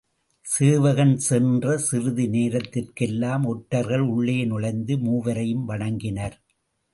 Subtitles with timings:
[0.45, 6.37] சேவகன் சென்ற சிறிது நேரத்திற்கெல்லாம் ஒற்றர்கள் உள்ளே நுழைந்து மூவரையும் வணங்கினர்.